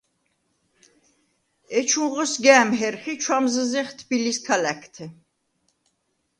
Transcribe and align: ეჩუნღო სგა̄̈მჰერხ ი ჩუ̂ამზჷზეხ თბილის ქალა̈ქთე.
ეჩუნღო 1.79 2.25
სგა̄̈მჰერხ 2.31 3.03
ი 3.13 3.13
ჩუ̂ამზჷზეხ 3.21 3.89
თბილის 3.97 4.37
ქალა̈ქთე. 4.45 5.05